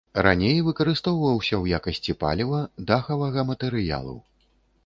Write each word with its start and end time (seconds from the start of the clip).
Раней 0.27 0.55
выкарыстоўваўся 0.69 1.53
ў 1.57 1.65
якасці 1.79 2.15
паліва, 2.23 2.65
дахавага 2.93 3.41
матэрыялу. 3.51 4.19